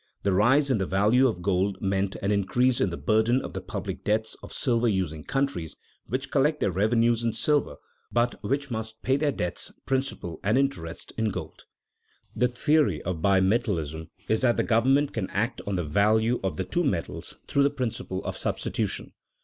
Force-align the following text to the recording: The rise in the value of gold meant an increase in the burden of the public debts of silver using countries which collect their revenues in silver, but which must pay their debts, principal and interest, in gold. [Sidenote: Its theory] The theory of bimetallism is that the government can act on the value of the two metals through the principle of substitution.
The 0.23 0.33
rise 0.33 0.71
in 0.71 0.79
the 0.79 0.87
value 0.87 1.27
of 1.27 1.43
gold 1.43 1.79
meant 1.79 2.15
an 2.23 2.31
increase 2.31 2.81
in 2.81 2.89
the 2.89 2.97
burden 2.97 3.39
of 3.43 3.53
the 3.53 3.61
public 3.61 4.03
debts 4.03 4.35
of 4.41 4.51
silver 4.51 4.87
using 4.87 5.23
countries 5.23 5.75
which 6.07 6.31
collect 6.31 6.59
their 6.59 6.71
revenues 6.71 7.23
in 7.23 7.33
silver, 7.33 7.75
but 8.11 8.41
which 8.43 8.71
must 8.71 9.03
pay 9.03 9.15
their 9.15 9.31
debts, 9.31 9.71
principal 9.85 10.39
and 10.43 10.57
interest, 10.57 11.13
in 11.19 11.25
gold. 11.29 11.65
[Sidenote: 12.33 12.49
Its 12.49 12.63
theory] 12.65 12.85
The 13.03 13.03
theory 13.03 13.03
of 13.03 13.21
bimetallism 13.21 14.09
is 14.27 14.41
that 14.41 14.57
the 14.57 14.63
government 14.63 15.13
can 15.13 15.29
act 15.29 15.61
on 15.67 15.75
the 15.75 15.83
value 15.83 16.39
of 16.43 16.57
the 16.57 16.63
two 16.65 16.83
metals 16.83 17.37
through 17.47 17.61
the 17.61 17.69
principle 17.69 18.23
of 18.25 18.35
substitution. 18.35 19.13